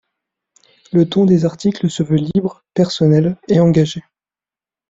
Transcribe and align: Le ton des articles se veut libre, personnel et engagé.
Le 0.93 1.07
ton 1.07 1.25
des 1.25 1.45
articles 1.45 1.87
se 1.91 2.01
veut 2.01 2.17
libre, 2.33 2.63
personnel 2.73 3.37
et 3.49 3.59
engagé. 3.59 4.01